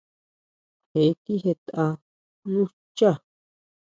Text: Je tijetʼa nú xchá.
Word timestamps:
Je 0.93 1.03
tijetʼa 1.23 1.85
nú 2.51 2.61
xchá. 2.75 3.11